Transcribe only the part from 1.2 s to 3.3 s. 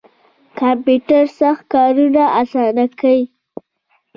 سخت کارونه اسانه کوي